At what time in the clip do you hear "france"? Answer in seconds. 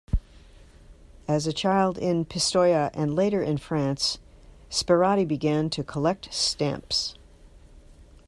3.59-4.17